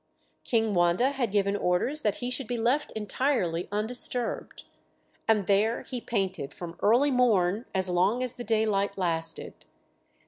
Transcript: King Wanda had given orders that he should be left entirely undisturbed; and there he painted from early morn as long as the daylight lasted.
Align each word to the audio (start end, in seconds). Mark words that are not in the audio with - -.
King 0.43 0.73
Wanda 0.73 1.11
had 1.11 1.31
given 1.31 1.55
orders 1.55 2.01
that 2.01 2.15
he 2.15 2.31
should 2.31 2.47
be 2.47 2.57
left 2.57 2.89
entirely 2.93 3.67
undisturbed; 3.71 4.63
and 5.27 5.45
there 5.45 5.83
he 5.83 6.01
painted 6.01 6.55
from 6.55 6.75
early 6.81 7.11
morn 7.11 7.65
as 7.75 7.87
long 7.87 8.23
as 8.23 8.33
the 8.33 8.43
daylight 8.43 8.97
lasted. 8.97 9.67